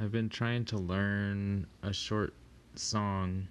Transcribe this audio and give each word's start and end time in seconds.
I've 0.00 0.12
been 0.12 0.30
trying 0.30 0.64
to 0.66 0.78
learn 0.78 1.66
a 1.82 1.92
short 1.92 2.32
song 2.74 3.48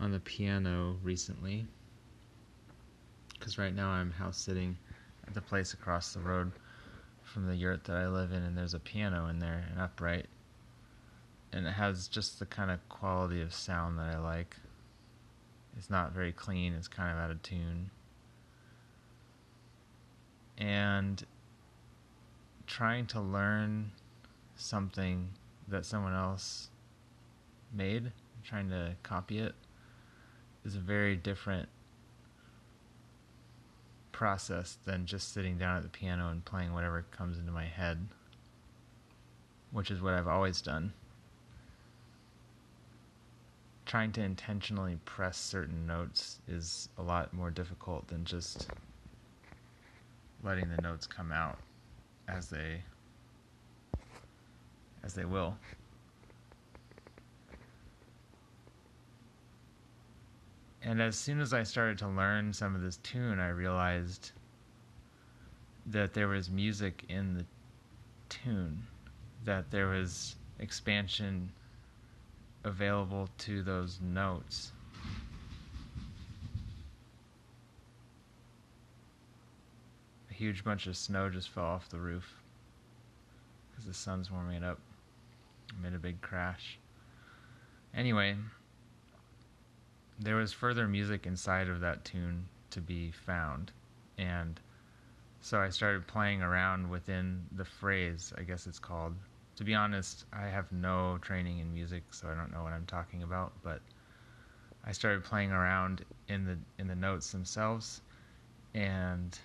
on 0.00 0.10
the 0.10 0.18
piano 0.18 0.96
recently. 1.04 1.68
Because 3.32 3.56
right 3.56 3.72
now 3.72 3.90
I'm 3.90 4.10
house 4.10 4.38
sitting 4.38 4.76
at 5.24 5.34
the 5.34 5.40
place 5.40 5.72
across 5.72 6.12
the 6.12 6.18
road 6.18 6.50
from 7.22 7.46
the 7.46 7.54
yurt 7.54 7.84
that 7.84 7.96
I 7.96 8.08
live 8.08 8.32
in, 8.32 8.42
and 8.42 8.58
there's 8.58 8.74
a 8.74 8.80
piano 8.80 9.28
in 9.28 9.38
there, 9.38 9.68
an 9.72 9.80
upright. 9.80 10.26
And 11.52 11.64
it 11.64 11.72
has 11.74 12.08
just 12.08 12.40
the 12.40 12.46
kind 12.46 12.72
of 12.72 12.86
quality 12.88 13.40
of 13.40 13.54
sound 13.54 14.00
that 14.00 14.16
I 14.16 14.18
like. 14.18 14.56
It's 15.76 15.90
not 15.90 16.12
very 16.12 16.32
clean, 16.32 16.72
it's 16.74 16.88
kind 16.88 17.12
of 17.12 17.18
out 17.18 17.30
of 17.30 17.40
tune. 17.42 17.90
And 20.58 21.24
trying 22.66 23.06
to 23.06 23.20
learn 23.20 23.92
something 24.56 25.28
that 25.68 25.84
someone 25.84 26.14
else 26.14 26.70
made, 27.72 28.12
trying 28.44 28.68
to 28.70 28.94
copy 29.02 29.38
it, 29.38 29.54
is 30.64 30.74
a 30.74 30.80
very 30.80 31.16
different 31.16 31.68
process 34.12 34.78
than 34.86 35.04
just 35.04 35.32
sitting 35.32 35.58
down 35.58 35.76
at 35.76 35.82
the 35.82 35.88
piano 35.88 36.30
and 36.30 36.44
playing 36.44 36.72
whatever 36.72 37.04
comes 37.10 37.38
into 37.38 37.52
my 37.52 37.66
head, 37.66 38.08
which 39.72 39.90
is 39.90 40.00
what 40.00 40.14
I've 40.14 40.26
always 40.26 40.62
done. 40.62 40.92
Trying 43.84 44.12
to 44.12 44.22
intentionally 44.22 44.98
press 45.04 45.36
certain 45.36 45.86
notes 45.86 46.40
is 46.48 46.88
a 46.98 47.02
lot 47.02 47.32
more 47.32 47.50
difficult 47.50 48.08
than 48.08 48.24
just 48.24 48.68
letting 50.42 50.68
the 50.74 50.82
notes 50.82 51.06
come 51.06 51.30
out 51.30 51.58
as 52.26 52.48
they 52.48 52.82
as 55.06 55.14
they 55.14 55.24
will. 55.24 55.56
And 60.82 61.00
as 61.00 61.16
soon 61.16 61.40
as 61.40 61.54
I 61.54 61.62
started 61.62 61.98
to 61.98 62.08
learn 62.08 62.52
some 62.52 62.74
of 62.74 62.82
this 62.82 62.96
tune, 62.98 63.38
I 63.38 63.48
realized 63.48 64.32
that 65.86 66.12
there 66.12 66.28
was 66.28 66.50
music 66.50 67.04
in 67.08 67.34
the 67.34 67.44
tune, 68.28 68.82
that 69.44 69.70
there 69.70 69.86
was 69.86 70.34
expansion 70.58 71.52
available 72.64 73.28
to 73.38 73.62
those 73.62 74.00
notes. 74.02 74.72
A 80.30 80.34
huge 80.34 80.64
bunch 80.64 80.88
of 80.88 80.96
snow 80.96 81.30
just 81.30 81.50
fell 81.50 81.64
off 81.64 81.88
the 81.88 81.98
roof 81.98 82.42
because 83.70 83.86
the 83.86 83.94
sun's 83.94 84.30
warming 84.30 84.56
it 84.56 84.64
up. 84.64 84.80
Made 85.82 85.94
a 85.94 85.98
big 85.98 86.20
crash. 86.20 86.78
Anyway, 87.94 88.36
there 90.18 90.36
was 90.36 90.52
further 90.52 90.86
music 90.86 91.26
inside 91.26 91.68
of 91.68 91.80
that 91.80 92.04
tune 92.04 92.46
to 92.70 92.80
be 92.80 93.10
found. 93.10 93.72
And 94.18 94.60
so 95.40 95.60
I 95.60 95.68
started 95.70 96.06
playing 96.06 96.42
around 96.42 96.88
within 96.88 97.44
the 97.52 97.64
phrase, 97.64 98.32
I 98.36 98.42
guess 98.42 98.66
it's 98.66 98.78
called. 98.78 99.14
To 99.56 99.64
be 99.64 99.74
honest, 99.74 100.26
I 100.32 100.46
have 100.46 100.70
no 100.72 101.18
training 101.22 101.60
in 101.60 101.72
music, 101.72 102.02
so 102.10 102.28
I 102.28 102.34
don't 102.34 102.52
know 102.52 102.62
what 102.62 102.72
I'm 102.72 102.86
talking 102.86 103.22
about, 103.22 103.52
but 103.62 103.80
I 104.84 104.92
started 104.92 105.24
playing 105.24 105.50
around 105.50 106.04
in 106.28 106.44
the 106.44 106.58
in 106.78 106.86
the 106.86 106.94
notes 106.94 107.32
themselves 107.32 108.02
and 108.76 109.38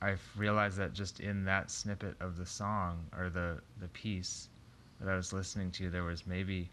I've 0.00 0.22
realized 0.36 0.78
that 0.78 0.92
just 0.92 1.20
in 1.20 1.44
that 1.44 1.70
snippet 1.70 2.16
of 2.20 2.36
the 2.36 2.46
song 2.46 3.06
or 3.16 3.30
the 3.30 3.60
the 3.80 3.88
piece 3.88 4.48
that 5.00 5.08
I 5.08 5.16
was 5.16 5.32
listening 5.32 5.70
to 5.72 5.90
there 5.90 6.04
was 6.04 6.26
maybe 6.26 6.70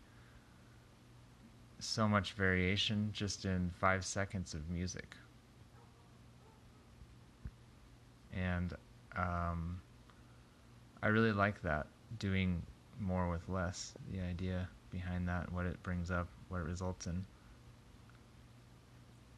so 1.79 2.07
much 2.07 2.33
variation 2.33 3.09
just 3.13 3.45
in 3.45 3.71
five 3.79 4.05
seconds 4.05 4.53
of 4.53 4.69
music. 4.69 5.15
And 8.33 8.73
um, 9.17 9.81
I 11.03 11.07
really 11.07 11.31
like 11.33 11.61
that, 11.63 11.87
doing 12.19 12.61
more 12.99 13.29
with 13.29 13.49
less, 13.49 13.93
the 14.11 14.21
idea 14.21 14.69
behind 14.91 15.27
that, 15.27 15.51
what 15.51 15.65
it 15.65 15.81
brings 15.83 16.11
up, 16.11 16.27
what 16.49 16.59
it 16.59 16.65
results 16.65 17.07
in. 17.07 17.25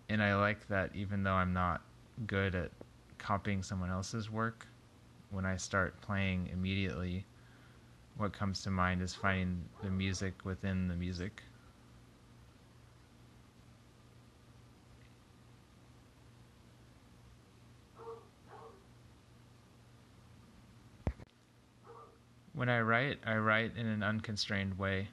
And 0.09 0.21
I 0.21 0.35
like 0.35 0.67
that 0.67 0.91
even 0.93 1.23
though 1.23 1.33
I'm 1.33 1.53
not 1.53 1.81
good 2.27 2.55
at 2.55 2.71
copying 3.17 3.63
someone 3.63 3.89
else's 3.89 4.29
work, 4.29 4.67
when 5.31 5.45
I 5.45 5.55
start 5.57 5.99
playing 6.01 6.49
immediately, 6.51 7.25
what 8.17 8.33
comes 8.33 8.61
to 8.63 8.71
mind 8.71 9.01
is 9.01 9.13
finding 9.13 9.63
the 9.83 9.89
music 9.89 10.33
within 10.43 10.87
the 10.87 10.95
music 10.95 11.43
When 22.53 22.69
I 22.69 22.81
write, 22.81 23.17
I 23.25 23.37
write 23.37 23.75
in 23.75 23.87
an 23.87 24.03
unconstrained 24.03 24.77
way. 24.77 25.09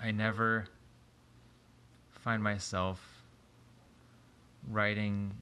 I 0.00 0.12
never 0.12 0.66
find 2.10 2.40
myself 2.42 3.24
writing 4.70 5.34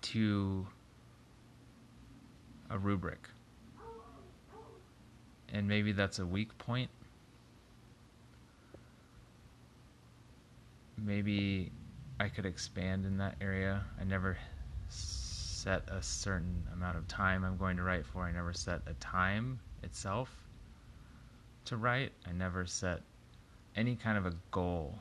to 0.00 0.66
a 2.70 2.78
rubric. 2.78 3.28
And 5.52 5.66
maybe 5.66 5.92
that's 5.92 6.18
a 6.18 6.26
weak 6.26 6.56
point. 6.58 6.90
Maybe 10.96 11.72
I 12.20 12.28
could 12.28 12.46
expand 12.46 13.06
in 13.06 13.16
that 13.18 13.36
area. 13.40 13.82
I 14.00 14.04
never 14.04 14.36
set 14.88 15.88
a 15.88 16.02
certain 16.02 16.62
amount 16.72 16.96
of 16.96 17.08
time 17.08 17.44
I'm 17.44 17.56
going 17.56 17.76
to 17.76 17.82
write 17.82 18.06
for. 18.06 18.22
I 18.24 18.32
never 18.32 18.52
set 18.52 18.80
a 18.86 18.94
time 18.94 19.58
itself 19.82 20.30
to 21.66 21.76
write. 21.76 22.12
I 22.26 22.32
never 22.32 22.66
set 22.66 23.00
any 23.76 23.96
kind 23.96 24.18
of 24.18 24.26
a 24.26 24.34
goal. 24.50 24.98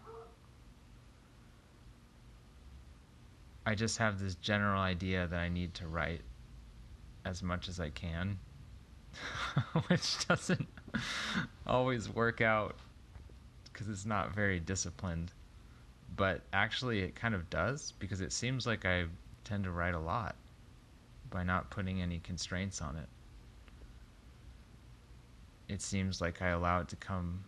I 3.65 3.75
just 3.75 3.97
have 3.97 4.19
this 4.19 4.35
general 4.35 4.81
idea 4.81 5.27
that 5.27 5.39
I 5.39 5.49
need 5.49 5.73
to 5.75 5.87
write 5.87 6.21
as 7.25 7.43
much 7.43 7.69
as 7.69 7.79
I 7.79 7.89
can, 7.89 8.39
which 9.87 10.27
doesn't 10.27 10.67
always 11.65 12.09
work 12.09 12.41
out 12.41 12.75
because 13.71 13.89
it's 13.89 14.05
not 14.05 14.33
very 14.33 14.59
disciplined. 14.59 15.31
But 16.15 16.41
actually, 16.51 16.99
it 16.99 17.15
kind 17.15 17.33
of 17.33 17.49
does 17.49 17.93
because 17.99 18.19
it 18.21 18.33
seems 18.33 18.67
like 18.67 18.85
I 18.85 19.05
tend 19.43 19.63
to 19.63 19.71
write 19.71 19.93
a 19.93 19.99
lot 19.99 20.35
by 21.29 21.43
not 21.43 21.69
putting 21.69 22.01
any 22.01 22.19
constraints 22.19 22.81
on 22.81 22.95
it. 22.97 23.07
It 25.71 25.81
seems 25.81 26.19
like 26.19 26.41
I 26.41 26.49
allow 26.49 26.81
it 26.81 26.87
to 26.89 26.95
come 26.95 27.43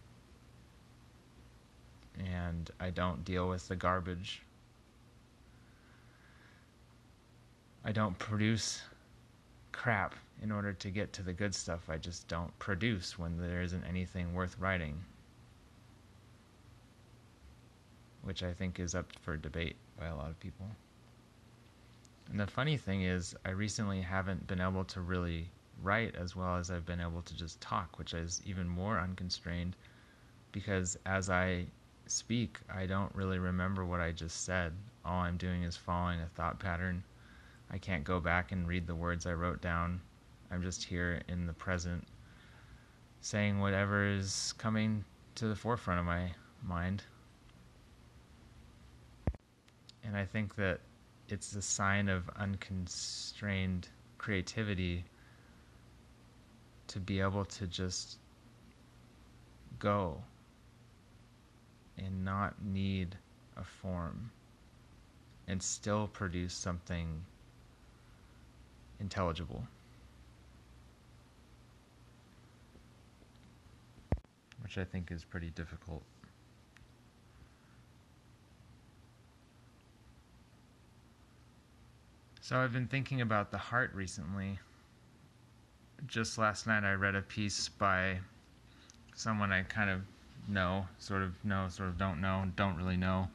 and 2.18 2.70
I 2.80 2.92
don't 2.92 3.26
deal 3.26 3.50
with 3.50 3.68
the 3.68 3.76
garbage. 3.76 4.44
I 7.84 7.92
don't 7.92 8.18
produce 8.20 8.82
crap 9.72 10.16
in 10.42 10.52
order 10.52 10.74
to 10.74 10.90
get 10.90 11.14
to 11.14 11.24
the 11.24 11.34
good 11.34 11.54
stuff. 11.54 11.90
I 11.90 11.98
just 11.98 12.28
don't 12.28 12.58
produce 12.60 13.18
when 13.18 13.38
there 13.38 13.62
isn't 13.62 13.84
anything 13.84 14.34
worth 14.34 14.58
writing. 14.60 15.04
Which 18.24 18.44
I 18.44 18.54
think 18.54 18.80
is 18.80 18.96
up 18.96 19.12
for 19.22 19.38
debate 19.38 19.76
by 20.00 20.08
a 20.08 20.16
lot 20.16 20.30
of 20.30 20.40
people. 20.40 20.68
And 22.30 22.40
the 22.40 22.48
funny 22.48 22.78
thing 22.78 23.04
is, 23.04 23.36
I 23.46 23.50
recently 23.50 24.02
haven't 24.02 24.48
been 24.48 24.62
able 24.62 24.86
to 24.86 25.02
really 25.02 25.50
write 25.82 26.16
as 26.16 26.36
well 26.36 26.56
as 26.56 26.70
I've 26.70 26.86
been 26.86 27.02
able 27.02 27.22
to 27.24 27.36
just 27.36 27.60
talk, 27.60 27.98
which 27.98 28.14
is 28.14 28.42
even 28.46 28.68
more 28.68 29.00
unconstrained 29.00 29.76
because 30.52 30.98
as 31.06 31.30
I 31.30 31.66
speak, 32.08 32.60
I 32.74 32.86
don't 32.86 33.14
really 33.16 33.40
remember 33.40 33.86
what 33.86 34.02
I 34.02 34.12
just 34.12 34.44
said. 34.44 34.74
All 35.06 35.22
I'm 35.22 35.38
doing 35.38 35.64
is 35.64 35.78
following 35.78 36.20
a 36.20 36.28
thought 36.28 36.60
pattern. 36.60 37.04
I 37.72 37.78
can't 37.78 38.04
go 38.04 38.20
back 38.20 38.52
and 38.52 38.68
read 38.68 38.86
the 38.86 38.96
words 38.96 39.26
I 39.26 39.34
wrote 39.34 39.62
down. 39.62 40.02
I'm 40.52 40.62
just 40.62 40.84
here 40.84 41.22
in 41.30 41.46
the 41.46 41.54
present, 41.54 42.06
saying 43.22 43.60
whatever 43.60 44.06
is 44.06 44.54
coming 44.58 45.06
to 45.36 45.48
the 45.48 45.56
forefront 45.56 46.02
of 46.02 46.06
my 46.06 46.32
mind. 46.62 47.04
And 50.04 50.18
I 50.18 50.26
think 50.26 50.56
that 50.56 50.82
it's 51.30 51.56
a 51.56 51.62
sign 51.62 52.10
of 52.10 52.30
unconstrained 52.36 53.88
creativity 54.18 55.06
to 56.88 57.00
be 57.00 57.22
able 57.22 57.46
to 57.46 57.68
just 57.68 58.18
go 59.80 60.22
and 61.98 62.26
not 62.26 62.54
need 62.62 63.16
a 63.56 63.64
form 63.64 64.30
and 65.48 65.64
still 65.64 66.08
produce 66.08 66.54
something 66.54 67.24
intelligible. 69.02 69.66
which 74.72 74.78
I 74.78 74.86
think 74.86 75.12
is 75.12 75.26
pretty 75.26 75.50
difficult. 75.50 76.02
So 82.40 82.58
I've 82.58 82.72
been 82.72 82.88
thinking 82.88 83.20
about 83.20 83.52
the 83.52 83.58
heart 83.58 83.92
recently. 83.94 84.60
Just 86.08 86.38
last 86.38 86.68
night 86.68 86.86
I 86.86 86.94
read 86.94 87.16
a 87.16 87.22
piece 87.22 87.68
by 87.68 88.20
someone 89.14 89.52
I 89.52 89.64
kind 89.64 89.90
of 89.90 90.04
know, 90.48 90.86
sort 91.00 91.22
of 91.22 91.34
know, 91.44 91.68
sort 91.68 91.90
of 91.90 91.98
don't 91.98 92.22
know, 92.22 92.46
don't 92.56 92.78
really 92.78 92.96
know, 92.96 93.28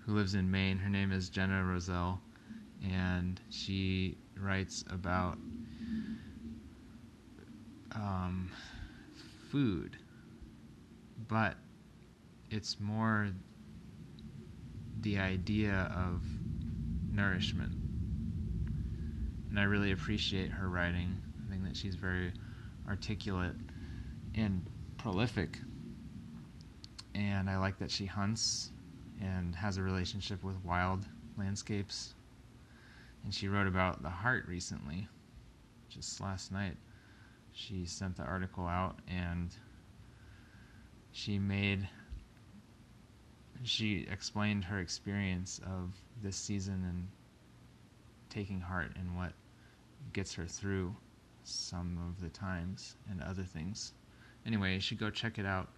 who 0.00 0.14
lives 0.14 0.34
in 0.34 0.50
Maine. 0.50 0.78
Her 0.78 0.90
name 0.90 1.10
is 1.10 1.30
Jenna 1.30 1.64
Rozelle, 1.64 2.20
and 2.84 3.40
she 3.48 4.18
writes 4.36 4.84
about 4.90 5.38
um, 7.94 8.50
food, 9.50 9.96
but 11.28 11.56
it's 12.50 12.78
more 12.80 13.28
the 15.00 15.18
idea 15.18 15.90
of 15.94 16.22
nourishment. 17.12 17.72
And 19.50 19.58
I 19.60 19.64
really 19.64 19.92
appreciate 19.92 20.50
her 20.50 20.68
writing. 20.68 21.20
I 21.46 21.50
think 21.50 21.64
that 21.64 21.76
she's 21.76 21.94
very 21.94 22.32
articulate 22.88 23.56
and 24.34 24.62
prolific. 24.96 25.58
And 27.14 27.50
I 27.50 27.58
like 27.58 27.78
that 27.78 27.90
she 27.90 28.06
hunts 28.06 28.70
and 29.20 29.54
has 29.54 29.76
a 29.76 29.82
relationship 29.82 30.42
with 30.42 30.56
wild 30.64 31.06
landscapes. 31.36 32.14
And 33.24 33.34
she 33.34 33.48
wrote 33.48 33.66
about 33.66 34.02
the 34.02 34.10
heart 34.10 34.46
recently, 34.48 35.08
just 35.88 36.20
last 36.20 36.52
night. 36.52 36.76
She 37.52 37.84
sent 37.84 38.16
the 38.16 38.24
article 38.24 38.66
out 38.66 38.98
and 39.06 39.54
she 41.12 41.38
made 41.38 41.88
she 43.64 44.06
explained 44.10 44.64
her 44.64 44.80
experience 44.80 45.60
of 45.64 45.94
this 46.22 46.36
season 46.36 46.84
and 46.88 47.08
taking 48.28 48.60
heart 48.60 48.92
and 48.96 49.16
what 49.16 49.32
gets 50.12 50.34
her 50.34 50.46
through 50.46 50.96
some 51.44 51.98
of 52.08 52.20
the 52.22 52.30
times 52.30 52.96
and 53.10 53.22
other 53.22 53.42
things. 53.44 53.92
Anyway, 54.46 54.74
you 54.74 54.80
should 54.80 54.98
go 54.98 55.10
check 55.10 55.38
it 55.38 55.46
out. 55.46 55.68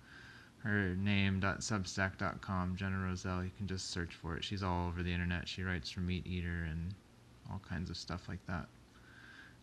Her 0.59 0.95
name.substack.com, 0.95 2.77
Jenna 2.77 2.99
Rozelle. 2.99 3.45
You 3.45 3.51
can 3.59 3.67
just 3.67 3.91
search 3.91 4.15
for 4.15 4.37
it. 4.37 4.45
She's 4.45 4.63
all 4.63 4.89
over 4.89 5.03
the 5.03 5.13
internet. 5.13 5.47
She 5.47 5.63
writes 5.63 5.91
for 5.91 6.01
Meat 6.01 6.27
Eater 6.27 6.67
and 6.71 6.95
all 7.51 7.61
kinds 7.69 7.91
of 7.91 7.97
stuff 7.97 8.29
like 8.29 8.45
that. 8.47 8.67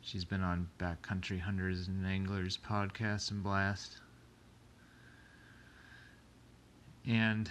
She's 0.01 0.25
been 0.25 0.41
on 0.41 0.67
Backcountry 0.79 1.39
Hunters 1.39 1.87
and 1.87 2.05
Anglers 2.05 2.57
podcast 2.57 3.31
and 3.31 3.43
blast. 3.43 3.99
And 7.07 7.49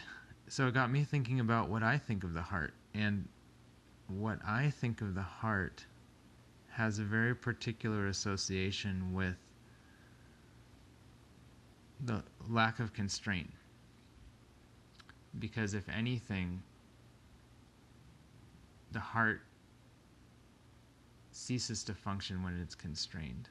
so 0.49 0.67
it 0.67 0.75
got 0.75 0.91
me 0.91 1.05
thinking 1.05 1.41
about 1.41 1.69
what 1.69 1.83
I 1.83 1.97
think 1.97 2.25
of 2.25 2.35
the 2.35 2.43
heart. 2.43 2.75
And 2.93 3.29
what 4.09 4.41
I 4.45 4.71
think 4.71 5.01
of 5.01 5.15
the 5.15 5.23
heart 5.23 5.87
has 6.71 6.99
a 6.99 7.05
very 7.05 7.35
particular 7.35 8.09
association 8.09 9.13
with 9.13 9.37
the 12.05 12.23
lack 12.49 12.81
of 12.81 12.93
constraint. 12.93 13.51
Because 15.39 15.75
if 15.75 15.89
anything, 15.89 16.63
the 18.91 19.01
heart 19.01 19.43
ceases 21.41 21.83
to 21.85 21.95
function 21.95 22.43
when 22.43 22.61
it's 22.61 22.75
constrained. 22.75 23.49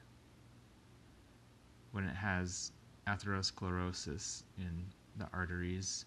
When 1.90 2.04
it 2.04 2.14
has 2.14 2.70
atherosclerosis 3.06 4.44
in 4.56 4.84
the 5.16 5.28
arteries, 5.32 6.04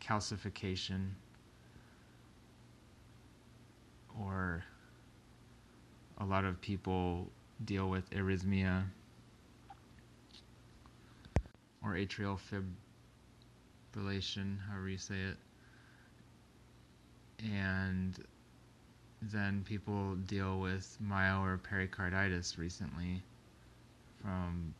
calcification, 0.00 1.08
or 4.20 4.62
a 6.18 6.24
lot 6.24 6.44
of 6.44 6.60
people 6.60 7.30
deal 7.64 7.88
with 7.88 8.10
arrhythmia 8.10 8.84
or 11.82 11.94
atrial 11.94 12.38
fibrillation, 13.94 14.58
however 14.68 14.88
you 14.90 14.98
say 14.98 15.16
it. 15.20 15.36
And 17.42 18.18
then 19.22 19.62
people 19.66 20.14
deal 20.26 20.60
with 20.60 20.96
myo 21.00 21.42
or 21.42 21.58
pericarditis 21.58 22.58
recently 22.58 23.22
from 24.22 24.74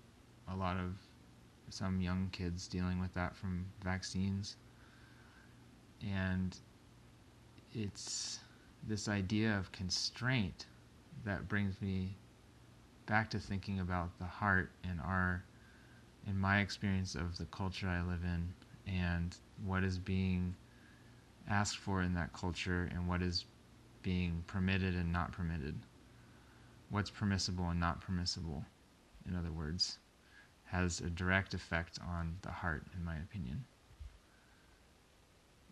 a 0.53 0.57
lot 0.57 0.77
of 0.77 0.95
some 1.71 2.01
young 2.01 2.29
kids 2.33 2.69
dealing 2.69 3.01
with 3.01 3.13
that 3.15 3.35
from 3.37 3.65
vaccines. 3.83 4.57
And 6.07 6.57
it's 7.75 8.39
this 8.87 9.09
idea 9.09 9.57
of 9.59 9.73
constraint 9.73 10.67
that 11.25 11.49
brings 11.49 11.81
me 11.81 12.17
back 13.07 13.31
to 13.31 13.39
thinking 13.39 13.81
about 13.81 14.17
the 14.19 14.25
heart 14.25 14.71
and 14.85 15.01
our 15.01 15.43
in 16.27 16.39
my 16.39 16.61
experience 16.61 17.15
of 17.15 17.39
the 17.39 17.45
culture 17.47 17.89
I 17.89 18.03
live 18.03 18.23
in 18.25 18.49
and 18.93 19.37
what 19.65 19.85
is 19.85 19.99
being 19.99 20.55
asked 21.49 21.79
for 21.79 22.03
in 22.03 22.15
that 22.15 22.33
culture 22.33 22.89
and 22.93 23.09
what 23.09 23.23
is 23.23 23.45
being 24.07 24.45
permitted 24.47 24.95
and 24.95 25.13
not 25.13 25.33
permitted. 25.33 25.75
What's 26.91 27.11
permissible 27.11 27.71
and 27.71 27.81
not 27.81 28.01
permissible, 28.01 28.65
in 29.29 29.35
other 29.35 29.51
words, 29.51 29.99
has 30.67 31.01
a 31.01 31.11
direct 31.11 31.55
effect 31.55 31.99
on 32.07 32.37
the 32.43 32.53
heart, 32.53 32.85
in 32.97 33.05
my 33.05 33.17
opinion. 33.17 33.65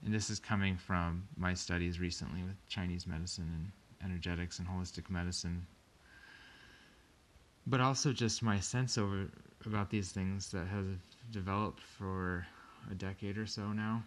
And 0.05 0.13
this 0.13 0.31
is 0.31 0.41
coming 0.41 0.77
from 0.77 1.29
my 1.37 1.55
studies 1.55 2.01
recently 2.01 2.43
with 2.43 2.57
Chinese 2.69 3.07
medicine 3.07 3.71
and 4.03 4.11
energetics 4.11 4.59
and 4.59 4.67
holistic 4.67 5.09
medicine, 5.09 5.65
but 7.69 7.81
also 7.81 8.13
just 8.13 8.43
my 8.43 8.59
sense 8.59 8.99
over 8.99 9.29
about 9.65 9.91
these 9.91 10.11
things 10.11 10.51
that 10.51 10.67
has 10.67 10.85
developed 11.31 11.83
for 11.83 12.45
a 12.91 12.97
decade 12.97 13.39
or 13.39 13.47
so 13.47 13.73
now. 13.73 14.03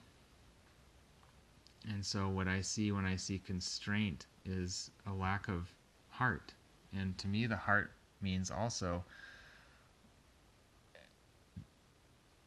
And 1.89 2.05
so, 2.05 2.27
what 2.27 2.47
I 2.47 2.61
see 2.61 2.91
when 2.91 3.05
I 3.05 3.15
see 3.15 3.39
constraint 3.39 4.25
is 4.45 4.91
a 5.05 5.13
lack 5.13 5.47
of 5.47 5.73
heart. 6.09 6.53
And 6.93 7.17
to 7.19 7.27
me, 7.27 7.47
the 7.47 7.55
heart 7.55 7.91
means 8.21 8.51
also. 8.51 9.03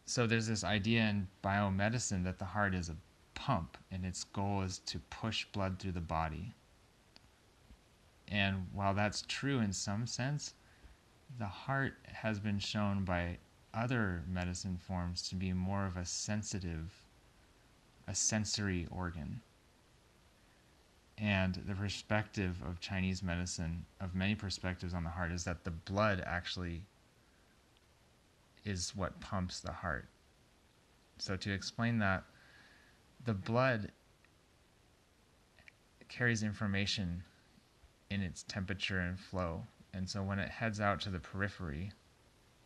So, 0.05 0.27
there's 0.27 0.47
this 0.47 0.65
idea 0.65 1.03
in 1.03 1.29
biomedicine 1.43 2.25
that 2.25 2.39
the 2.39 2.45
heart 2.45 2.75
is 2.75 2.89
a 2.91 2.97
pump, 3.35 3.79
and 3.91 4.05
its 4.05 4.25
goal 4.25 4.63
is 4.63 4.79
to 4.81 4.99
push 4.99 5.47
blood 5.47 5.79
through 5.79 5.93
the 5.93 6.01
body. 6.01 6.55
And 8.29 8.69
while 8.73 8.95
that's 8.95 9.23
true 9.27 9.59
in 9.59 9.73
some 9.73 10.07
sense, 10.07 10.55
the 11.39 11.47
heart 11.47 11.95
has 12.05 12.39
been 12.39 12.59
shown 12.59 13.05
by 13.05 13.39
other 13.73 14.23
medicine 14.29 14.77
forms 14.77 15.29
to 15.29 15.35
be 15.35 15.53
more 15.53 15.87
of 15.87 15.97
a 15.97 16.05
sensitive, 16.05 16.93
a 18.11 18.15
sensory 18.15 18.89
organ. 18.91 19.41
And 21.17 21.55
the 21.67 21.75
perspective 21.75 22.57
of 22.67 22.81
Chinese 22.81 23.23
medicine, 23.23 23.87
of 24.01 24.17
many 24.17 24.35
perspectives 24.35 24.95
on 24.95 25.05
the 25.05 25.11
heart, 25.11 25.31
is 25.31 25.45
that 25.45 25.63
the 25.63 25.71
blood 25.71 26.21
actually 26.27 26.83
is 28.65 28.97
what 28.97 29.21
pumps 29.21 29.61
the 29.61 29.71
heart. 29.71 30.09
So, 31.19 31.37
to 31.37 31.53
explain 31.53 31.99
that, 31.99 32.25
the 33.25 33.35
blood 33.35 33.93
carries 36.09 36.43
information 36.43 37.23
in 38.11 38.23
its 38.23 38.43
temperature 38.43 38.99
and 38.99 39.21
flow. 39.21 39.63
And 39.95 40.09
so 40.09 40.23
when 40.23 40.41
it 40.41 40.51
heads 40.51 40.81
out 40.81 41.01
to 41.03 41.11
the 41.11 41.21
periphery 41.21 41.93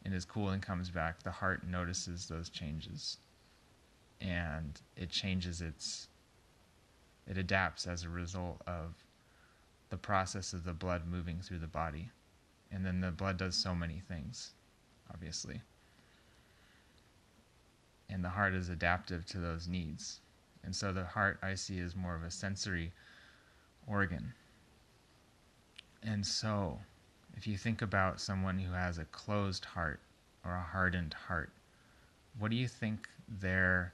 and 0.05 0.15
is 0.15 0.25
cool 0.25 0.51
and 0.51 0.63
comes 0.63 0.91
back, 0.91 1.23
the 1.23 1.31
heart 1.31 1.67
notices 1.67 2.29
those 2.29 2.49
changes. 2.49 3.19
And 4.25 4.81
it 4.97 5.11
changes 5.11 5.61
its, 5.61 6.09
it 7.26 7.37
adapts 7.37 7.87
as 7.87 8.02
a 8.04 8.09
result 8.09 8.62
of 8.66 8.95
the 9.90 9.97
process 9.97 10.52
of 10.52 10.64
the 10.64 10.73
blood 10.73 11.02
moving 11.07 11.40
through 11.40 11.59
the 11.59 11.66
body. 11.66 12.09
And 12.73 12.85
then 12.85 13.00
the 13.00 13.11
blood 13.11 13.37
does 13.37 13.54
so 13.54 13.75
many 13.75 14.00
things, 14.09 14.52
obviously. 15.12 15.61
And 18.09 18.25
the 18.25 18.31
heart 18.31 18.54
is 18.54 18.71
adaptive 18.71 19.26
to 19.26 19.38
those 19.38 19.69
needs. 19.69 20.21
And 20.64 20.75
so 20.75 20.93
the 20.93 21.04
heart 21.04 21.38
I 21.43 21.54
see 21.54 21.78
is 21.78 21.95
more 21.95 22.16
of 22.16 22.23
a 22.23 22.31
sensory 22.31 22.93
organ 23.87 24.33
and 26.07 26.26
so, 26.26 26.81
if 27.35 27.47
you 27.47 27.57
think 27.57 27.81
about 27.81 28.21
someone 28.21 28.59
who 28.59 28.73
has 28.73 28.99
a 28.99 29.07
closed 29.07 29.64
heart 29.64 30.00
or 30.45 30.54
a 30.54 30.61
hardened 30.61 31.14
heart, 31.14 31.50
what 32.38 32.50
do 32.50 32.57
you 32.57 32.69
think 32.69 33.09
their 33.26 33.93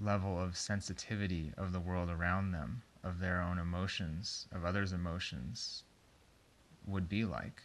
level 0.00 0.40
of 0.40 0.56
sensitivity 0.56 1.52
of 1.56 1.72
the 1.72 1.80
world 1.80 2.10
around 2.10 2.52
them, 2.52 2.82
of 3.04 3.20
their 3.20 3.40
own 3.40 3.58
emotions, 3.58 4.46
of 4.52 4.64
others' 4.64 4.92
emotions, 4.92 5.84
would 6.86 7.08
be 7.08 7.24
like? 7.24 7.62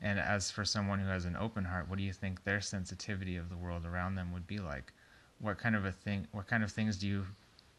And 0.00 0.18
as 0.18 0.50
for 0.50 0.64
someone 0.64 0.98
who 0.98 1.08
has 1.08 1.24
an 1.24 1.36
open 1.36 1.64
heart, 1.64 1.88
what 1.88 1.98
do 1.98 2.04
you 2.04 2.12
think 2.12 2.44
their 2.44 2.60
sensitivity 2.60 3.36
of 3.36 3.48
the 3.48 3.56
world 3.56 3.84
around 3.84 4.14
them 4.14 4.32
would 4.32 4.46
be 4.46 4.58
like? 4.58 4.92
What 5.38 5.58
kind 5.58 5.74
of 5.74 5.84
a 5.84 5.92
thing 5.92 6.26
what 6.32 6.46
kind 6.46 6.62
of 6.62 6.70
things 6.70 6.96
do 6.96 7.06
you 7.06 7.26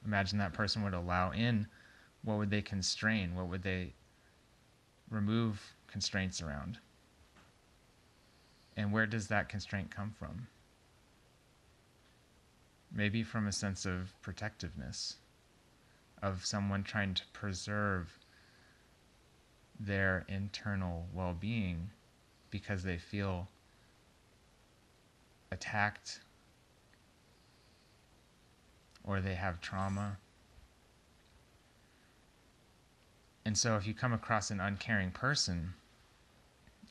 imagine 0.06 0.38
that 0.40 0.54
person 0.54 0.84
would 0.84 0.94
allow 0.94 1.32
in? 1.32 1.68
What 2.24 2.38
would 2.38 2.50
they 2.50 2.62
constrain? 2.62 3.36
What 3.36 3.48
would 3.48 3.64
they 3.64 3.94
remove 5.10 5.62
constraints 5.88 6.42
around? 6.42 6.80
And 8.76 8.92
where 8.92 9.06
does 9.06 9.28
that 9.28 9.50
constraint 9.50 9.90
come 9.90 10.14
from? 10.18 10.48
Maybe 12.92 13.24
from 13.24 13.48
a 13.48 13.52
sense 13.52 13.86
of 13.86 14.14
protectiveness, 14.22 15.18
of 16.22 16.46
someone 16.46 16.84
trying 16.84 17.14
to 17.16 17.24
preserve 17.34 18.18
their 19.80 20.26
internal 20.28 21.08
well 21.14 21.34
being 21.34 21.92
because 22.50 22.84
they 22.84 22.98
feel 22.98 23.50
attacked 25.52 26.22
or 29.04 29.22
they 29.22 29.36
have 29.36 29.62
trauma. 29.62 30.18
And 33.46 33.58
so, 33.58 33.78
if 33.78 33.88
you 33.88 33.94
come 33.94 34.12
across 34.12 34.52
an 34.52 34.60
uncaring 34.60 35.12
person, 35.12 35.74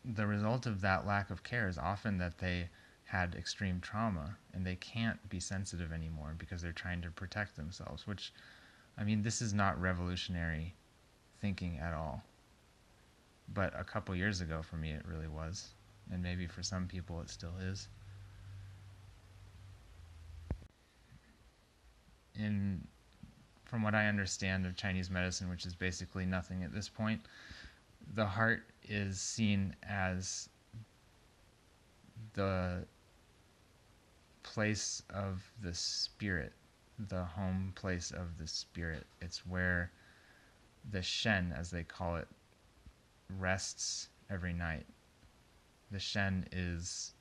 the 0.05 0.27
result 0.27 0.65
of 0.65 0.81
that 0.81 1.07
lack 1.07 1.31
of 1.31 1.43
care 1.43 1.69
is 1.69 1.77
often 1.77 2.17
that 2.19 2.39
they 2.39 2.71
had 3.07 3.35
extreme 3.35 3.81
trauma 3.81 4.37
and 4.53 4.67
they 4.67 4.77
can't 4.77 5.29
be 5.29 5.41
sensitive 5.41 5.93
anymore 5.93 6.35
because 6.39 6.61
they're 6.61 6.73
trying 6.73 7.01
to 7.03 7.11
protect 7.11 7.57
themselves, 7.57 8.07
which, 8.07 8.33
I 8.99 9.05
mean, 9.05 9.23
this 9.23 9.41
is 9.41 9.55
not 9.55 9.81
revolutionary 9.81 10.75
thinking 11.41 11.79
at 11.79 11.95
all. 11.95 12.23
But 13.53 13.79
a 13.79 13.85
couple 13.85 14.15
years 14.15 14.41
ago 14.41 14.61
for 14.63 14.77
me 14.77 14.91
it 14.91 15.07
really 15.07 15.29
was 15.29 15.69
and 16.11 16.23
maybe 16.23 16.47
for 16.47 16.63
some 16.63 16.87
people 16.87 17.21
it 17.21 17.31
still 17.31 17.55
is. 17.61 17.89
In 22.35 22.87
from 23.67 23.83
what 23.83 23.95
i 23.95 24.07
understand 24.07 24.65
of 24.65 24.77
chinese 24.77 25.11
medicine 25.11 25.51
which 25.51 25.67
is 25.67 25.75
basically 25.75 26.25
nothing 26.25 26.63
at 26.63 26.73
this 26.73 26.89
point 26.89 27.21
the 28.15 28.25
heart 28.25 28.63
is 28.89 29.21
seen 29.21 29.75
as 29.83 30.49
the 32.35 32.85
place 34.47 35.03
of 35.11 35.43
the 35.63 35.75
spirit 35.75 36.53
the 37.11 37.25
home 37.25 37.73
place 37.75 38.11
of 38.11 38.39
the 38.39 38.47
spirit 38.47 39.05
it's 39.21 39.47
where 39.47 39.91
the 40.91 41.03
shen 41.03 41.53
as 41.57 41.71
they 41.71 41.83
call 41.83 42.17
it 42.17 42.29
rests 43.39 44.09
every 44.31 44.53
night. 44.53 44.87
The 45.91 45.99
Shen 45.99 46.47
is 46.53 47.13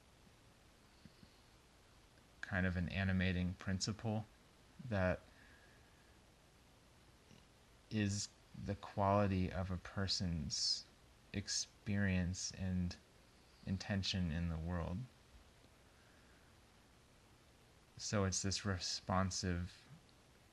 kind 2.42 2.66
of 2.66 2.78
an 2.78 2.90
animating 2.90 3.56
principle 3.60 4.26
that 4.90 5.22
is 7.92 8.30
the 8.66 8.76
quality 8.76 9.52
of 9.52 9.72
a 9.72 9.78
person's 9.78 10.86
experience 11.34 12.52
and 12.60 12.96
intention 13.68 14.32
in 14.32 14.50
the 14.50 14.58
world. 14.58 14.98
So 17.98 18.26
it's 18.26 18.42
this 18.42 18.66
responsive 18.66 19.72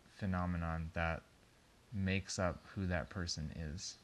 phenomenon 0.09 0.91
that 0.95 1.23
makes 1.93 2.39
up 2.39 2.65
who 2.75 2.87
that 2.87 3.11
person 3.11 3.51
is. 3.75 3.97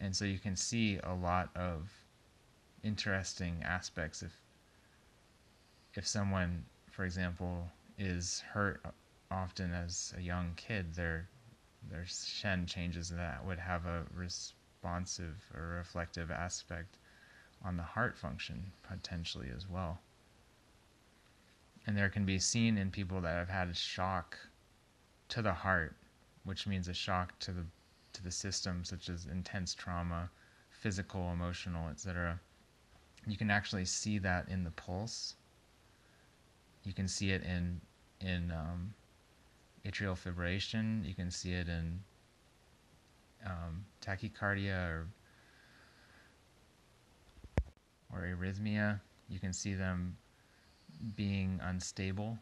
And 0.00 0.14
so 0.14 0.24
you 0.24 0.38
can 0.38 0.56
see 0.56 0.98
a 1.02 1.14
lot 1.14 1.50
of 1.56 1.90
interesting 2.82 3.62
aspects. 3.62 4.22
If 4.22 4.32
if 5.94 6.06
someone 6.06 6.64
for 6.90 7.04
example 7.04 7.70
is 7.98 8.42
hurt 8.52 8.80
often 9.30 9.72
as 9.72 10.14
a 10.16 10.20
young 10.20 10.52
kid 10.56 10.94
their 10.94 11.28
their 11.90 12.04
shen 12.06 12.66
changes 12.66 13.08
that 13.10 13.44
would 13.44 13.58
have 13.58 13.84
a 13.86 14.04
responsive 14.14 15.36
or 15.54 15.74
reflective 15.76 16.30
aspect 16.30 16.98
on 17.64 17.76
the 17.76 17.82
heart 17.82 18.16
function 18.16 18.72
potentially 18.88 19.48
as 19.54 19.68
well 19.68 19.98
and 21.88 21.96
there 21.96 22.08
can 22.08 22.24
be 22.24 22.38
seen 22.38 22.78
in 22.78 22.92
people 22.92 23.20
that 23.22 23.34
have 23.34 23.48
had 23.48 23.68
a 23.68 23.74
shock 23.74 24.38
to 25.28 25.42
the 25.42 25.52
heart 25.52 25.96
which 26.48 26.66
means 26.66 26.88
a 26.88 26.94
shock 26.94 27.38
to 27.40 27.52
the 27.52 27.64
to 28.14 28.22
the 28.24 28.30
system, 28.30 28.82
such 28.82 29.10
as 29.10 29.26
intense 29.26 29.74
trauma, 29.74 30.30
physical, 30.70 31.30
emotional, 31.30 31.90
etc. 31.90 32.40
You 33.26 33.36
can 33.36 33.50
actually 33.50 33.84
see 33.84 34.18
that 34.18 34.48
in 34.48 34.64
the 34.64 34.70
pulse. 34.70 35.34
You 36.84 36.94
can 36.94 37.06
see 37.06 37.32
it 37.32 37.42
in 37.42 37.80
in 38.20 38.50
um, 38.50 38.94
atrial 39.84 40.16
fibrillation. 40.16 41.06
You 41.06 41.14
can 41.14 41.30
see 41.30 41.52
it 41.52 41.68
in 41.68 42.00
um, 43.44 43.84
tachycardia 44.00 44.88
or 44.88 45.06
or 48.10 48.20
arrhythmia. 48.20 49.00
You 49.28 49.38
can 49.38 49.52
see 49.52 49.74
them 49.74 50.16
being 51.16 51.60
unstable. 51.62 52.38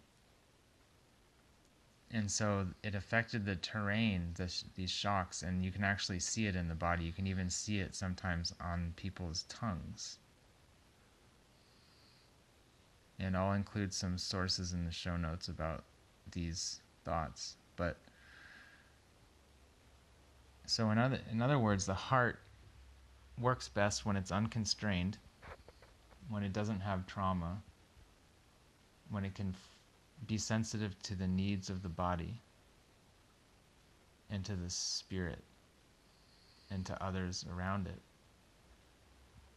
And 2.11 2.31
so 2.31 2.69
it 2.83 2.95
affected 2.95 3.45
the 3.45 3.57
terrain 3.57 4.33
this, 4.37 4.65
these 4.75 4.91
shocks 4.91 5.43
and 5.43 5.65
you 5.65 5.71
can 5.71 5.85
actually 5.85 6.21
see 6.21 6.47
it 6.47 6.57
in 6.57 6.69
the 6.69 6.75
body. 6.75 7.05
You 7.05 7.13
can 7.13 7.27
even 7.27 7.51
see 7.51 7.81
it 7.81 7.95
sometimes 7.95 8.55
on 8.61 8.95
people's 8.97 9.43
tongues. 9.45 10.19
And 13.19 13.37
i'll 13.37 13.55
include 13.55 13.95
some 13.95 14.19
sources 14.19 14.73
in 14.73 14.85
the 14.85 14.93
show 14.93 15.17
notes 15.17 15.49
about 15.49 15.85
these 16.33 16.81
thoughts 17.05 17.57
but 17.77 17.97
so 20.67 20.91
in 20.91 20.99
other 20.99 21.21
in 21.31 21.41
other 21.41 21.59
words 21.59 21.87
the 21.87 21.95
heart 21.95 22.41
works 23.39 23.69
best 23.69 24.05
when 24.05 24.17
it's 24.17 24.33
unconstrained 24.33 25.19
when 26.29 26.43
it 26.43 26.53
doesn't 26.53 26.81
have 26.81 27.07
trauma 27.07 27.63
when 29.11 29.25
it 29.25 29.35
can 29.35 29.55
be 30.27 30.39
sensitive 30.39 31.01
to 31.03 31.15
the 31.15 31.27
needs 31.27 31.71
of 31.71 31.83
the 31.83 31.89
body 31.89 32.41
and 34.31 34.45
to 34.45 34.57
the 34.57 34.71
spirit 34.71 35.43
and 36.71 36.85
to 36.87 37.05
others 37.05 37.45
around 37.55 37.87
it. 37.87 38.01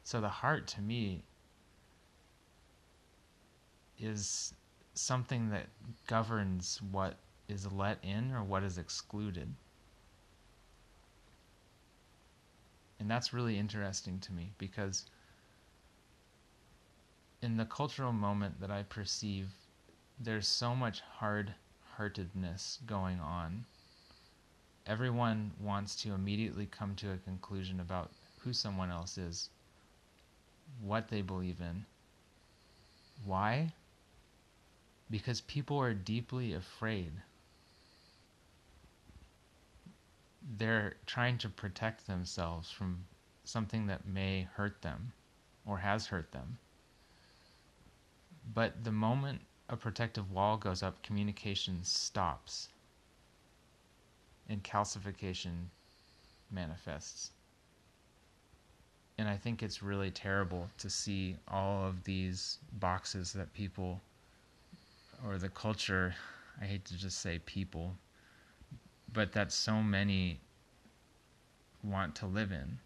So 0.03 0.21
the 0.21 0.29
heart 0.29 0.67
to 0.67 0.81
me 0.81 1.23
is 3.99 4.53
something 4.93 5.49
that 5.49 5.67
governs 6.07 6.81
what 6.91 7.15
is 7.47 7.71
let 7.71 7.97
in 8.03 8.31
or 8.31 8.43
what 8.43 8.63
is 8.63 8.77
excluded. 8.77 9.53
And 12.99 13.09
that's 13.09 13.33
really 13.33 13.57
interesting 13.57 14.19
to 14.19 14.33
me 14.33 14.51
because 14.57 15.05
in 17.41 17.57
the 17.57 17.65
cultural 17.65 18.11
moment 18.11 18.59
that 18.59 18.71
I 18.71 18.83
perceive 18.83 19.49
there's 20.19 20.47
so 20.47 20.75
much 20.75 20.99
hard 20.99 21.53
heartedness 21.95 22.79
going 22.85 23.19
on. 23.19 23.65
Everyone 24.85 25.51
wants 25.59 25.95
to 26.01 26.13
immediately 26.13 26.65
come 26.65 26.95
to 26.95 27.11
a 27.11 27.17
conclusion 27.17 27.79
about 27.79 28.11
who 28.39 28.53
someone 28.53 28.89
else 28.89 29.17
is, 29.17 29.49
what 30.81 31.07
they 31.09 31.21
believe 31.21 31.61
in. 31.61 31.85
Why? 33.25 33.73
Because 35.09 35.41
people 35.41 35.79
are 35.79 35.93
deeply 35.93 36.53
afraid. 36.53 37.11
They're 40.57 40.95
trying 41.05 41.37
to 41.39 41.49
protect 41.49 42.07
themselves 42.07 42.71
from 42.71 43.05
something 43.43 43.87
that 43.87 44.07
may 44.07 44.47
hurt 44.53 44.81
them 44.81 45.11
or 45.65 45.77
has 45.77 46.07
hurt 46.07 46.31
them. 46.31 46.57
But 48.53 48.83
the 48.83 48.91
moment 48.91 49.41
a 49.69 49.77
protective 49.77 50.31
wall 50.31 50.57
goes 50.57 50.81
up, 50.81 51.01
communication 51.03 51.83
stops 51.83 52.69
and 54.47 54.63
calcification 54.63 55.65
manifests. 56.51 57.31
And 59.17 59.27
I 59.27 59.37
think 59.37 59.61
it's 59.61 59.83
really 59.83 60.11
terrible 60.11 60.69
to 60.79 60.89
see 60.89 61.35
all 61.47 61.85
of 61.85 62.03
these 62.03 62.57
boxes 62.79 63.33
that 63.33 63.53
people 63.53 64.01
or 65.25 65.37
the 65.37 65.49
culture, 65.49 66.15
I 66.61 66.65
hate 66.65 66.85
to 66.85 66.97
just 66.97 67.19
say 67.19 67.39
people, 67.39 67.95
but 69.11 69.33
that 69.33 69.51
so 69.51 69.83
many 69.83 70.39
want 71.83 72.15
to 72.15 72.25
live 72.25 72.51
in. 72.51 72.79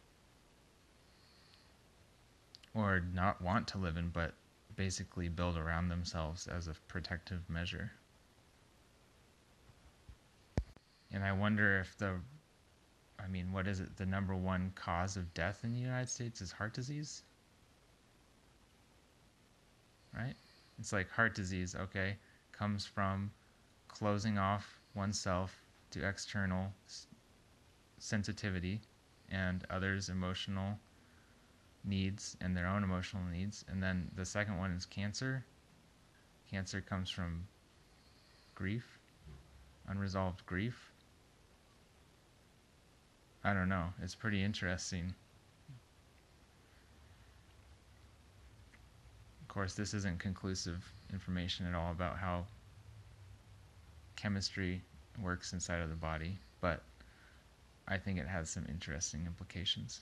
Or 2.73 3.03
not 3.13 3.41
want 3.41 3.67
to 3.69 3.77
live 3.77 3.97
in, 3.97 4.09
but 4.09 4.33
basically 4.75 5.29
build 5.29 5.57
around 5.57 5.89
themselves 5.89 6.47
as 6.47 6.67
a 6.67 6.75
protective 6.87 7.49
measure. 7.49 7.91
And 11.11 11.23
I 11.23 11.31
wonder 11.31 11.79
if 11.79 11.97
the 11.97 12.19
I 13.23 13.27
mean, 13.27 13.53
what 13.53 13.67
is 13.67 13.79
it? 13.79 13.95
The 13.95 14.05
number 14.05 14.35
one 14.35 14.71
cause 14.75 15.15
of 15.15 15.33
death 15.33 15.61
in 15.63 15.71
the 15.71 15.79
United 15.79 16.09
States 16.09 16.41
is 16.41 16.51
heart 16.51 16.73
disease. 16.73 17.23
Right? 20.13 20.35
It's 20.77 20.91
like 20.91 21.09
heart 21.09 21.33
disease, 21.33 21.75
okay, 21.75 22.17
comes 22.51 22.85
from 22.85 23.31
closing 23.87 24.37
off 24.37 24.79
oneself 24.95 25.55
to 25.91 26.07
external 26.07 26.73
sensitivity 27.97 28.81
and 29.29 29.63
others' 29.69 30.09
emotional 30.09 30.77
needs 31.83 32.37
and 32.41 32.55
their 32.55 32.67
own 32.67 32.83
emotional 32.83 33.23
needs. 33.31 33.65
And 33.67 33.81
then 33.81 34.09
the 34.15 34.25
second 34.25 34.57
one 34.57 34.71
is 34.71 34.85
cancer. 34.85 35.45
Cancer 36.49 36.81
comes 36.81 37.09
from 37.09 37.47
grief, 38.55 38.99
unresolved 39.87 40.45
grief. 40.45 40.91
I 43.43 43.53
don't 43.53 43.69
know. 43.69 43.87
It's 44.01 44.15
pretty 44.15 44.41
interesting. 44.41 45.13
Of 49.41 49.47
course, 49.47 49.73
this 49.73 49.93
isn't 49.93 50.19
conclusive 50.19 50.83
information 51.11 51.65
at 51.67 51.75
all 51.75 51.91
about 51.91 52.17
how 52.17 52.45
chemistry 54.15 54.81
works 55.21 55.53
inside 55.53 55.81
of 55.81 55.89
the 55.89 55.95
body, 55.95 56.37
but 56.61 56.81
I 57.87 57.97
think 57.97 58.17
it 58.17 58.27
has 58.27 58.49
some 58.49 58.65
interesting 58.69 59.25
implications. 59.25 60.01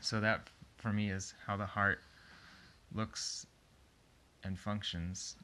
So, 0.00 0.20
that 0.20 0.48
for 0.76 0.92
me 0.92 1.10
is 1.10 1.34
how 1.46 1.56
the 1.56 1.66
heart 1.66 2.00
looks 2.94 3.46
and 4.44 4.58
functions, 4.58 5.36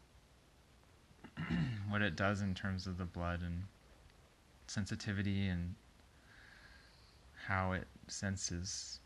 what 1.88 2.02
it 2.02 2.16
does 2.16 2.40
in 2.40 2.54
terms 2.54 2.86
of 2.86 2.96
the 2.96 3.04
blood 3.04 3.40
and 3.42 3.64
sensitivity, 4.66 5.48
and 5.48 5.74
how 7.46 7.72
it 7.72 7.86
senses 8.06 9.00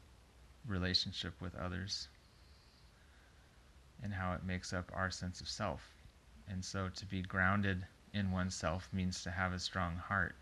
relationship 0.66 1.40
with 1.40 1.54
others, 1.56 2.08
and 4.02 4.12
how 4.12 4.34
it 4.34 4.44
makes 4.44 4.72
up 4.72 4.90
our 4.94 5.10
sense 5.10 5.40
of 5.40 5.48
self. 5.48 5.82
And 6.46 6.64
so, 6.64 6.88
to 6.94 7.06
be 7.06 7.22
grounded 7.22 7.86
in 8.12 8.30
oneself 8.30 8.88
means 8.92 9.22
to 9.22 9.30
have 9.30 9.52
a 9.52 9.58
strong 9.58 9.96
heart 9.96 10.34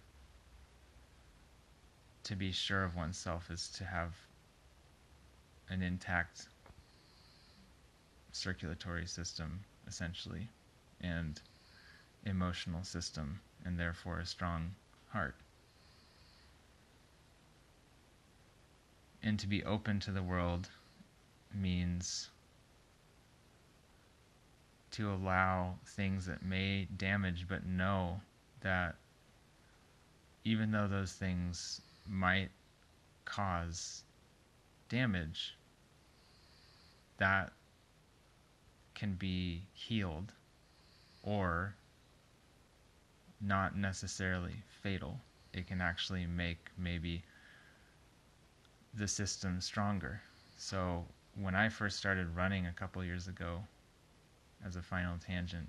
to 2.26 2.34
be 2.34 2.50
sure 2.50 2.82
of 2.82 2.96
oneself 2.96 3.52
is 3.52 3.68
to 3.68 3.84
have 3.84 4.16
an 5.68 5.82
intact 5.82 6.46
circulatory 8.32 9.06
system, 9.06 9.60
essentially, 9.86 10.48
and 11.00 11.40
emotional 12.24 12.84
system, 12.84 13.40
and 13.64 13.78
therefore 13.78 14.18
a 14.18 14.26
strong 14.26 14.74
heart. 15.10 15.34
And 19.22 19.38
to 19.40 19.46
be 19.46 19.64
open 19.64 19.98
to 20.00 20.12
the 20.12 20.22
world 20.22 20.68
means 21.54 22.28
to 24.92 25.12
allow 25.12 25.74
things 25.84 26.26
that 26.26 26.42
may 26.42 26.86
damage, 26.96 27.46
but 27.48 27.66
know 27.66 28.20
that 28.60 28.96
even 30.44 30.70
though 30.70 30.86
those 30.86 31.12
things 31.12 31.80
might 32.08 32.50
cause 33.24 34.04
damage 34.88 35.56
that 37.18 37.52
can 38.94 39.14
be 39.14 39.62
healed 39.72 40.32
or 41.22 41.74
not 43.40 43.76
necessarily 43.76 44.54
fatal. 44.82 45.20
It 45.52 45.66
can 45.66 45.80
actually 45.80 46.26
make 46.26 46.70
maybe 46.78 47.22
the 48.94 49.08
system 49.08 49.60
stronger. 49.60 50.20
So 50.56 51.04
when 51.34 51.54
I 51.54 51.68
first 51.68 51.98
started 51.98 52.34
running 52.34 52.66
a 52.66 52.72
couple 52.72 53.04
years 53.04 53.28
ago 53.28 53.62
as 54.64 54.76
a 54.76 54.82
final 54.82 55.18
tangent, 55.18 55.68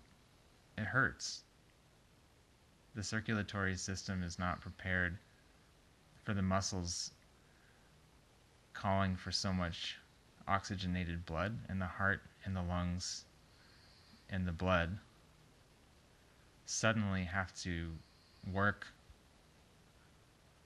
it 0.78 0.86
hurts. 0.86 1.44
The 2.96 3.04
circulatory 3.04 3.76
system 3.76 4.24
is 4.24 4.40
not 4.40 4.62
prepared 4.62 5.18
for 6.24 6.34
the 6.34 6.42
muscles 6.42 7.12
calling 8.78 9.16
for 9.16 9.32
so 9.32 9.52
much 9.52 9.98
oxygenated 10.48 11.26
blood 11.26 11.58
and 11.68 11.82
the 11.82 11.86
heart 11.86 12.22
and 12.46 12.56
the 12.56 12.62
lungs 12.62 13.26
and 14.30 14.48
the 14.48 14.52
blood 14.52 14.98
suddenly 16.66 17.24
have 17.24 17.54
to 17.56 17.92
work 18.54 18.88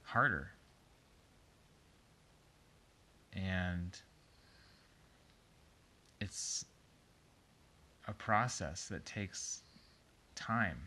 harder. 0.02 0.50
And 3.32 3.98
it's 6.20 6.66
a 8.06 8.12
process 8.12 8.88
that 8.88 9.06
takes 9.06 9.62
time. 10.34 10.78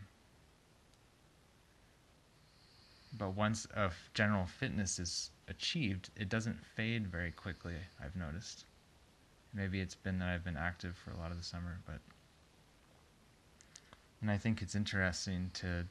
But 3.18 3.34
once 3.34 3.66
a 3.74 3.90
general 4.14 4.46
fitness 4.46 4.98
is 5.00 5.30
achieved, 5.48 6.10
it 6.16 6.28
doesn't 6.28 6.64
fade 6.64 7.06
very 7.06 7.30
quickly, 7.30 7.76
I've 8.02 8.16
noticed. 8.16 8.64
Maybe 9.54 9.80
it's 9.80 9.94
been 9.94 10.18
that 10.18 10.28
I've 10.28 10.44
been 10.44 10.56
active 10.56 10.96
for 10.96 11.10
a 11.10 11.16
lot 11.16 11.30
of 11.30 11.38
the 11.38 11.44
summer, 11.44 11.80
but. 11.86 12.00
And 14.20 14.30
I 14.30 14.38
think 14.38 14.60
it's 14.60 14.74
interesting 14.74 15.50
to 15.54 15.86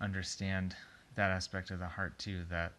understand 0.00 0.76
that 1.14 1.30
aspect 1.30 1.70
of 1.70 1.78
the 1.78 1.88
heart 1.88 2.18
too, 2.18 2.44
that 2.50 2.72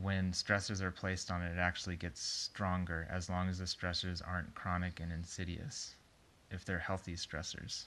when 0.00 0.32
stressors 0.32 0.80
are 0.80 0.90
placed 0.90 1.30
on 1.30 1.42
it, 1.42 1.52
it 1.52 1.58
actually 1.58 1.96
gets 1.96 2.22
stronger 2.22 3.06
as 3.10 3.28
long 3.28 3.48
as 3.48 3.58
the 3.58 3.64
stressors 3.64 4.26
aren't 4.26 4.54
chronic 4.54 5.00
and 5.00 5.12
insidious. 5.12 5.94
If 6.50 6.64
they're 6.64 6.78
healthy 6.78 7.14
stressors, 7.14 7.84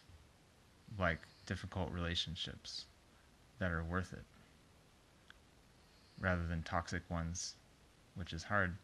like 1.00 1.20
difficult 1.46 1.92
relationships 1.92 2.86
that 3.60 3.72
are 3.72 3.84
worth 3.84 4.14
it 4.14 4.24
rather 6.20 6.46
than 6.48 6.64
toxic 6.64 7.04
ones, 7.10 7.56
which 8.16 8.34
is 8.34 8.44
hard 8.44 8.76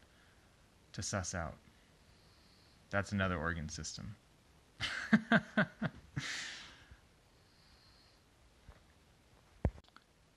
to 0.92 1.02
suss 1.02 1.34
out. 1.34 1.56
That's 2.90 3.12
another 3.12 3.38
organ 3.38 3.68
system. 3.68 4.16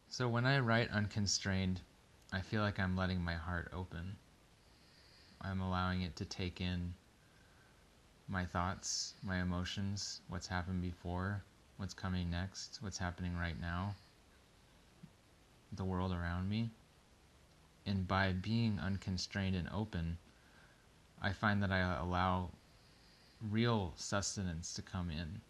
so 0.09 0.27
when 0.27 0.45
I 0.45 0.59
write 0.59 0.91
unconstrained, 0.91 1.81
I 2.31 2.41
feel 2.41 2.61
like 2.61 2.79
I'm 2.79 2.95
letting 2.95 3.23
my 3.23 3.33
heart 3.33 3.71
open. 3.73 4.15
I'm 5.41 5.61
allowing 5.61 6.03
it 6.03 6.15
to 6.17 6.25
take 6.25 6.61
in 6.61 6.93
my 8.27 8.45
thoughts, 8.45 9.15
my 9.23 9.41
emotions, 9.41 10.21
what's 10.29 10.47
happened 10.47 10.81
before, 10.81 11.43
what's 11.77 11.93
coming 11.93 12.29
next, 12.29 12.77
what's 12.81 12.97
happening 12.97 13.35
right 13.37 13.59
now, 13.59 13.93
the 15.73 15.83
world 15.83 16.13
around 16.13 16.49
me 16.49 16.69
and 17.85 18.07
by 18.07 18.31
being 18.31 18.79
unconstrained 18.79 19.55
and 19.55 19.69
open, 19.73 20.17
I 21.21 21.33
find 21.33 21.61
that 21.63 21.71
I 21.71 21.79
allow 21.79 22.49
real 23.41 23.93
sustenance 23.95 24.73
to 24.73 24.81
come 24.81 25.09
in. 25.09 25.41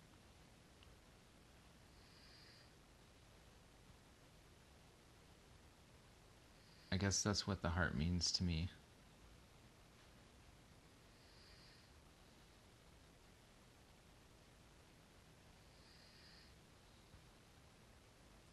I 6.91 6.97
guess 6.97 7.23
that's 7.23 7.47
what 7.47 7.61
the 7.61 7.69
heart 7.69 7.97
means 7.97 8.31
to 8.33 8.43
me. 8.43 8.69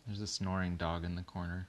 There's 0.06 0.22
a 0.22 0.26
snoring 0.26 0.76
dog 0.76 1.04
in 1.04 1.14
the 1.14 1.22
corner. 1.22 1.68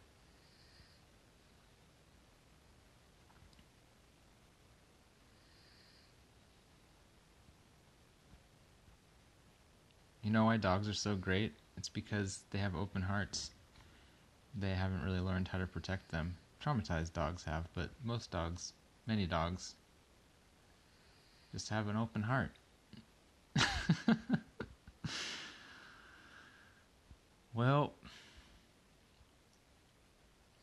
You 10.31 10.37
know 10.37 10.45
why 10.45 10.55
dogs 10.55 10.87
are 10.87 10.93
so 10.93 11.17
great? 11.17 11.51
It's 11.75 11.89
because 11.89 12.43
they 12.51 12.59
have 12.59 12.73
open 12.73 13.01
hearts. 13.01 13.51
They 14.57 14.69
haven't 14.69 15.03
really 15.03 15.19
learned 15.19 15.49
how 15.49 15.57
to 15.57 15.67
protect 15.67 16.09
them. 16.09 16.37
Traumatized 16.63 17.11
dogs 17.11 17.43
have, 17.43 17.67
but 17.75 17.89
most 18.01 18.31
dogs, 18.31 18.71
many 19.05 19.25
dogs, 19.25 19.75
just 21.51 21.67
have 21.67 21.89
an 21.89 21.97
open 21.97 22.23
heart. 22.23 22.51
well, 27.53 27.91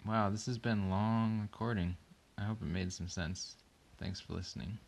wow, 0.07 0.31
this 0.31 0.47
has 0.47 0.57
been 0.57 0.89
long 0.89 1.41
recording. 1.43 1.95
I 2.39 2.45
hope 2.45 2.63
it 2.63 2.69
made 2.69 2.91
some 2.91 3.09
sense. 3.09 3.57
Thanks 3.99 4.19
for 4.19 4.33
listening. 4.33 4.79